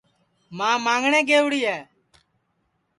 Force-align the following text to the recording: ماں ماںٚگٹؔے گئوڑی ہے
ماں 0.57 0.75
ماںٚگٹؔے 0.85 1.21
گئوڑی 1.29 1.61
ہے 1.69 1.79